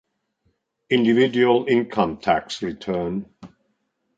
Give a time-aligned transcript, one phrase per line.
[0.89, 3.27] Individual Income Tax Return.